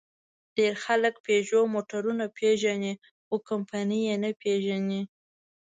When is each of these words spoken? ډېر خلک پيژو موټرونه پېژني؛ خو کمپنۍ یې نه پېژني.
ډېر 0.57 0.73
خلک 0.83 1.13
پيژو 1.25 1.61
موټرونه 1.73 2.25
پېژني؛ 2.37 2.93
خو 3.27 3.35
کمپنۍ 3.49 4.01
یې 4.07 4.15
نه 4.23 4.31
پېژني. 4.41 5.01